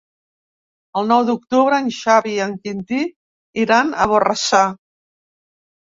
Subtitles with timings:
[1.01, 3.03] El nou d'octubre en Xavi i en Quintí
[3.65, 4.67] iran a Borrassà.